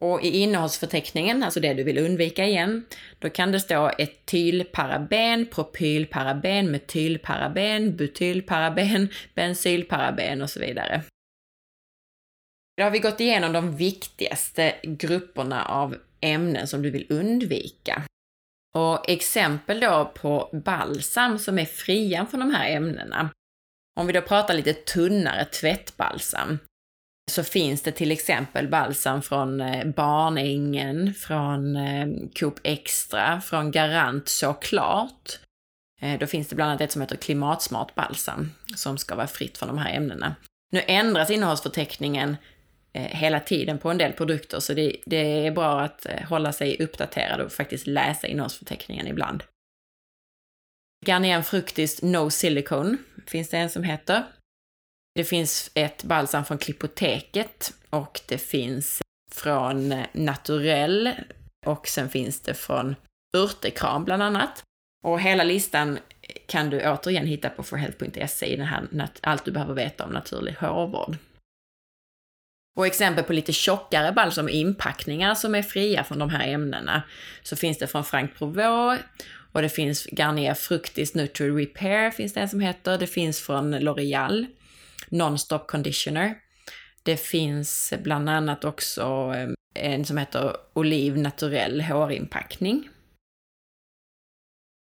Och 0.01 0.23
i 0.23 0.29
innehållsförteckningen, 0.29 1.43
alltså 1.43 1.61
det 1.61 1.75
du 1.75 1.83
vill 1.83 1.99
undvika 1.99 2.45
igen, 2.45 2.85
då 3.19 3.31
kan 3.31 3.53
det 3.53 3.61
stå 3.61 3.91
etylparaben, 3.99 5.47
propylparaben, 5.47 6.71
metylparaben, 6.71 7.97
butylparaben, 7.97 9.09
bensylparaben 9.35 10.43
och 10.43 10.51
så 10.51 10.61
vidare. 10.61 11.03
Då 12.77 12.85
har 12.85 12.91
vi 12.91 12.99
gått 12.99 13.21
igenom 13.21 13.53
de 13.53 13.77
viktigaste 13.77 14.75
grupperna 14.83 15.65
av 15.65 15.97
ämnen 16.21 16.67
som 16.67 16.83
du 16.83 16.91
vill 16.91 17.07
undvika. 17.09 18.03
Och 18.75 19.09
exempel 19.11 19.81
då 19.81 20.13
på 20.15 20.51
balsam 20.65 21.39
som 21.39 21.59
är 21.59 21.65
fria 21.65 22.27
från 22.27 22.41
de 22.41 22.51
här 22.51 22.71
ämnena. 22.71 23.31
Om 24.01 24.07
vi 24.07 24.13
då 24.13 24.21
pratar 24.21 24.55
lite 24.55 24.73
tunnare 24.73 25.45
tvättbalsam 25.45 26.59
så 27.31 27.45
finns 27.45 27.83
det 27.83 27.93
till 27.93 28.13
exempel 28.13 28.69
balsam 28.69 29.23
från 29.23 29.61
eh, 29.61 29.87
Barnängen, 29.87 31.15
från 31.15 31.77
eh, 31.77 32.09
Coop 32.35 32.61
Extra, 32.63 33.41
från 33.41 33.71
Garant 33.71 34.29
såklart. 34.29 35.39
Eh, 36.01 36.19
då 36.19 36.27
finns 36.27 36.49
det 36.49 36.57
bland 36.57 36.71
annat 36.71 36.81
ett 36.81 36.93
som 36.93 37.03
heter 37.03 37.17
Klimatsmart 37.17 37.95
balsam 37.95 38.53
som 38.77 38.99
ska 38.99 39.15
vara 39.15 39.27
fritt 39.27 39.59
från 39.59 39.69
de 39.69 39.79
här 39.79 39.95
ämnena. 39.95 40.35
Nu 40.73 40.83
ändras 40.87 41.31
innehållsförteckningen 41.31 42.37
hela 42.93 43.41
tiden 43.41 43.79
på 43.79 43.91
en 43.91 43.99
del 43.99 44.13
produkter, 44.13 44.61
så 44.61 44.75
det, 44.75 44.97
det, 45.07 45.47
är 45.47 45.51
bra 45.51 45.81
att 45.81 46.07
hålla 46.29 46.53
sig 46.53 46.83
uppdaterad 46.83 47.41
och 47.41 47.53
faktiskt 47.53 47.87
läsa 47.87 48.27
innehållsförteckningen 48.27 49.07
ibland. 49.07 49.43
Garnier 51.07 51.43
Fructis 51.43 52.03
No 52.03 52.31
Silicone 52.31 52.97
finns 53.27 53.49
det 53.49 53.57
en 53.57 53.71
som 53.71 53.83
heter. 53.83 54.25
Det 55.17 55.25
finns 55.25 55.71
ett 55.75 56.05
balsam 56.05 56.45
från 56.45 56.59
Klippoteket 56.59 57.75
och 57.91 58.21
det 58.29 58.39
finns 58.39 59.03
från 59.33 60.03
Naturell 60.13 61.13
och 61.67 61.89
sen 61.89 62.09
finns 62.09 62.41
det 62.41 62.55
från 62.55 62.95
Urtekram 63.37 64.05
bland 64.05 64.23
annat. 64.23 64.63
Och 65.05 65.21
hela 65.21 65.45
listan 65.45 65.99
kan 66.47 66.71
du 66.71 66.91
återigen 66.91 67.27
hitta 67.27 67.51
på 67.51 67.63
forhealth.se 67.63 68.47
i 68.47 68.57
den 68.57 68.67
här 68.67 69.09
Allt 69.21 69.45
du 69.45 69.51
behöver 69.51 69.75
veta 69.75 70.05
om 70.05 70.11
naturlig 70.11 70.53
hårvård. 70.61 71.17
Och 72.77 72.87
exempel 72.87 73.25
på 73.25 73.33
lite 73.33 73.53
tjockare 73.53 74.13
balsam 74.13 74.45
och 74.45 74.51
inpackningar 74.51 75.35
som 75.35 75.55
är 75.55 75.63
fria 75.63 76.05
från 76.05 76.19
de 76.19 76.31
här 76.31 76.49
ämnena 76.49 77.03
så 77.43 77.57
finns 77.57 77.79
det 77.79 77.87
från 77.87 78.05
Frank 78.05 78.35
Provaux 78.39 79.03
och 79.53 79.63
det 79.63 79.69
finns 79.69 80.07
Garnier 80.13 80.55
Fructis 80.55 81.15
Nutri 81.15 81.51
Repair 81.51 82.11
finns 82.11 82.35
det 82.35 82.41
en 82.41 82.49
som 82.49 82.61
heter. 82.61 82.99
Det 82.99 83.07
finns 83.07 83.41
från 83.41 83.75
L'Oreal. 83.75 84.47
Non-Stop 85.11 85.67
Conditioner. 85.67 86.35
Det 87.03 87.17
finns 87.17 87.93
bland 88.03 88.29
annat 88.29 88.65
också 88.65 89.33
eh, 89.37 89.49
en 89.93 90.05
som 90.05 90.17
heter 90.17 90.57
Oliv 90.73 91.19
Naturell 91.19 91.81
hårinpackning. 91.81 92.89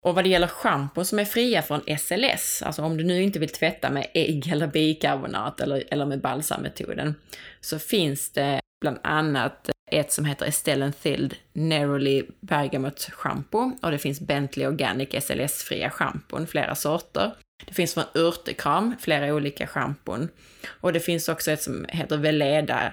Och 0.06 0.14
vad 0.14 0.24
det 0.24 0.30
gäller 0.30 0.46
schampo 0.46 1.04
som 1.04 1.18
är 1.18 1.24
fria 1.24 1.62
från 1.62 1.98
SLS, 1.98 2.62
alltså 2.62 2.82
om 2.82 2.96
du 2.96 3.04
nu 3.04 3.22
inte 3.22 3.38
vill 3.38 3.48
tvätta 3.48 3.90
med 3.90 4.06
ägg 4.14 4.48
eller 4.52 4.66
bikarbonat 4.66 5.60
eller, 5.60 5.84
eller 5.90 6.06
med 6.06 6.20
balsammetoden, 6.20 7.14
så 7.60 7.78
finns 7.78 8.30
det 8.30 8.60
bland 8.80 8.98
annat 9.02 9.70
ett 9.90 10.12
som 10.12 10.24
heter 10.24 10.46
Estelle 10.46 10.92
Thild 10.92 11.36
Neroli 11.52 12.22
Bergamot 12.40 13.00
Shampoo 13.00 13.78
och 13.82 13.90
det 13.90 13.98
finns 13.98 14.20
Bentley 14.20 14.66
Organic 14.66 15.24
SLS-fria 15.24 15.90
schampon, 15.90 16.46
flera 16.46 16.74
sorter. 16.74 17.32
Det 17.66 17.74
finns 17.74 17.94
från 17.94 18.04
Urtekram, 18.14 18.96
flera 19.00 19.34
olika 19.34 19.66
schampon. 19.66 20.28
Och 20.66 20.92
det 20.92 21.00
finns 21.00 21.28
också 21.28 21.50
ett 21.50 21.62
som 21.62 21.86
heter 21.88 22.16
Veleda 22.16 22.92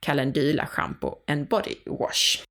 Calendula 0.00 0.66
Shampoo 0.66 1.18
and 1.26 1.48
Body 1.48 1.74
Wash. 1.86 2.44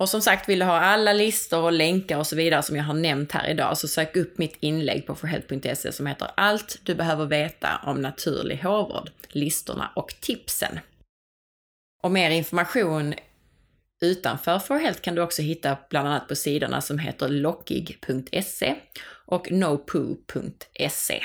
Och 0.00 0.08
som 0.08 0.22
sagt, 0.22 0.48
vill 0.48 0.58
du 0.58 0.64
ha 0.64 0.80
alla 0.80 1.12
listor 1.12 1.62
och 1.62 1.72
länkar 1.72 2.18
och 2.18 2.26
så 2.26 2.36
vidare 2.36 2.62
som 2.62 2.76
jag 2.76 2.84
har 2.84 2.94
nämnt 2.94 3.32
här 3.32 3.50
idag, 3.50 3.78
så 3.78 3.88
sök 3.88 4.16
upp 4.16 4.38
mitt 4.38 4.56
inlägg 4.60 5.06
på 5.06 5.14
forhealth.se 5.14 5.92
som 5.92 6.06
heter 6.06 6.30
Allt 6.36 6.78
du 6.82 6.94
behöver 6.94 7.26
veta 7.26 7.80
om 7.86 8.02
naturlig 8.02 8.56
hårvård, 8.56 9.10
listorna 9.28 9.90
och 9.96 10.14
tipsen. 10.20 10.80
Och 12.02 12.10
mer 12.10 12.30
information 12.30 13.14
utanför 14.00 14.58
Forhealth 14.58 15.00
kan 15.00 15.14
du 15.14 15.22
också 15.22 15.42
hitta 15.42 15.76
bland 15.90 16.08
annat 16.08 16.28
på 16.28 16.34
sidorna 16.34 16.80
som 16.80 16.98
heter 16.98 17.28
lockig.se 17.28 18.74
och 19.26 19.52
nopoo.se. 19.52 21.24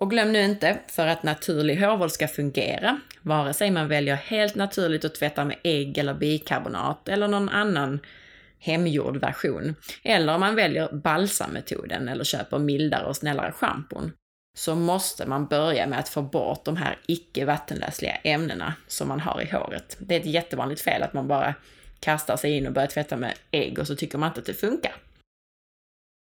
Och 0.00 0.10
glöm 0.10 0.32
nu 0.32 0.44
inte, 0.44 0.78
för 0.88 1.06
att 1.06 1.22
naturlig 1.22 1.76
hårvård 1.76 2.10
ska 2.10 2.28
fungera, 2.28 3.00
vare 3.22 3.54
sig 3.54 3.70
man 3.70 3.88
väljer 3.88 4.14
helt 4.14 4.54
naturligt 4.54 5.04
att 5.04 5.14
tvätta 5.14 5.44
med 5.44 5.56
ägg 5.64 5.98
eller 5.98 6.14
bikarbonat 6.14 7.08
eller 7.08 7.28
någon 7.28 7.48
annan 7.48 8.00
hemgjord 8.58 9.16
version, 9.16 9.74
eller 10.02 10.34
om 10.34 10.40
man 10.40 10.54
väljer 10.54 10.92
balsammetoden 10.92 12.08
eller 12.08 12.24
köper 12.24 12.58
mildare 12.58 13.06
och 13.06 13.16
snällare 13.16 13.52
schampon, 13.52 14.12
så 14.58 14.74
måste 14.74 15.26
man 15.26 15.46
börja 15.46 15.86
med 15.86 15.98
att 15.98 16.08
få 16.08 16.22
bort 16.22 16.64
de 16.64 16.76
här 16.76 16.98
icke 17.06 17.44
vattenlösliga 17.44 18.14
ämnena 18.14 18.74
som 18.86 19.08
man 19.08 19.20
har 19.20 19.42
i 19.42 19.50
håret. 19.50 19.96
Det 19.98 20.16
är 20.16 20.20
ett 20.20 20.26
jättevanligt 20.26 20.80
fel 20.80 21.02
att 21.02 21.12
man 21.12 21.28
bara 21.28 21.54
kastar 22.00 22.36
sig 22.36 22.56
in 22.56 22.66
och 22.66 22.72
börjar 22.72 22.88
tvätta 22.88 23.16
med 23.16 23.34
ägg 23.50 23.78
och 23.78 23.86
så 23.86 23.96
tycker 23.96 24.18
man 24.18 24.28
inte 24.28 24.40
att 24.40 24.46
det 24.46 24.54
funkar. 24.54 24.96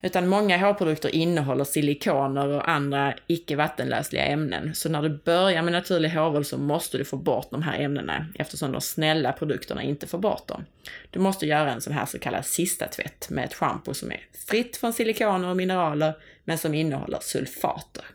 Utan 0.04 0.28
många 0.28 0.58
hårprodukter 0.58 1.16
innehåller 1.16 1.64
silikoner 1.64 2.48
och 2.48 2.70
andra 2.70 3.14
icke 3.28 3.56
vattenlösliga 3.56 4.26
ämnen. 4.26 4.76
Så 4.76 4.90
när 4.90 5.02
du 5.02 5.10
börjar 5.10 5.62
med 5.62 5.74
naturlig 5.74 6.10
hårvård 6.10 6.46
så 6.46 6.58
måste 6.58 6.98
du 6.98 7.06
få 7.06 7.18
bort 7.18 7.48
de 7.52 7.62
här 7.62 7.80
ämnena 7.80 8.26
eftersom 8.36 8.72
de 8.72 8.82
snälla 8.82 9.32
produkterna 9.32 9.84
inte 9.84 10.08
får 10.08 10.18
bort 10.18 10.48
dem. 10.48 10.66
Du 11.10 11.20
måste 11.20 11.46
göra 11.46 11.72
en 11.72 11.82
sån 11.82 11.94
här 11.94 12.06
så 12.06 12.20
kallad 12.20 12.46
sista 12.46 12.88
tvätt 12.88 13.30
med 13.30 13.46
ett 13.46 13.54
schampo 13.54 13.94
som 13.94 14.12
är 14.12 14.22
fritt 14.48 14.78
från 14.78 14.94
silikoner 14.94 15.50
och 15.50 15.58
mineraler 15.58 16.14
men 16.44 16.58
som 16.58 16.74
innehåller 16.74 17.20
sulfater. 17.22 18.06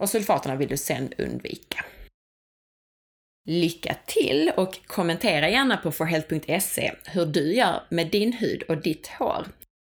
Och 0.00 0.08
sulfaterna 0.08 0.56
vill 0.56 0.68
du 0.68 0.76
sen 0.76 1.12
undvika. 1.18 1.84
Lycka 3.48 3.96
till 4.06 4.52
och 4.56 4.86
kommentera 4.86 5.48
gärna 5.48 5.76
på 5.76 5.92
forhealth.se 5.92 6.92
hur 7.04 7.26
du 7.26 7.54
gör 7.54 7.82
med 7.88 8.10
din 8.10 8.32
hud 8.32 8.62
och 8.62 8.82
ditt 8.82 9.06
hår 9.06 9.46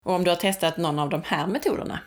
och 0.06 0.14
om 0.14 0.24
du 0.24 0.32
har 0.32 0.36
testat 0.36 0.78
någon 0.78 1.00
av 1.00 1.10
de 1.10 1.24
här 1.26 1.48
metoderna. 1.48 2.00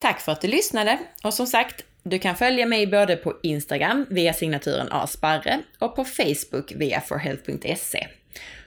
Tack 0.00 0.20
för 0.20 0.32
att 0.32 0.40
du 0.40 0.48
lyssnade 0.48 0.98
och 1.22 1.34
som 1.34 1.46
sagt, 1.46 1.84
du 2.02 2.18
kan 2.18 2.36
följa 2.36 2.66
mig 2.66 2.86
både 2.86 3.16
på 3.16 3.36
Instagram 3.42 4.06
via 4.10 4.32
signaturen 4.32 4.88
asparre 4.90 5.62
och 5.78 5.96
på 5.96 6.04
Facebook 6.04 6.72
via 6.76 7.00
forhealth.se. 7.00 8.08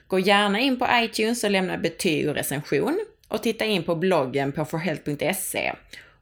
Gå 0.06 0.18
gärna 0.18 0.60
in 0.60 0.78
på 0.78 0.86
iTunes 0.92 1.44
och 1.44 1.50
lämna 1.50 1.78
betyg 1.78 2.28
och 2.28 2.34
recension 2.34 3.00
och 3.28 3.42
titta 3.42 3.64
in 3.64 3.82
på 3.82 3.94
bloggen 3.94 4.52
på 4.52 4.64
forhealth.se 4.64 5.72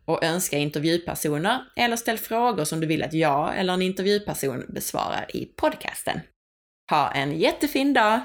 och 0.07 0.25
önska 0.25 0.59
intervjupersoner 0.59 1.65
eller 1.77 1.97
ställ 1.97 2.19
frågor 2.19 2.65
som 2.65 2.81
du 2.81 2.87
vill 2.87 3.03
att 3.03 3.13
jag 3.13 3.59
eller 3.59 3.73
en 3.73 3.83
intervjuperson 3.83 4.65
besvarar 4.69 5.37
i 5.37 5.47
podcasten. 5.47 6.21
Ha 6.91 7.11
en 7.11 7.39
jättefin 7.39 7.93
dag! 7.93 8.21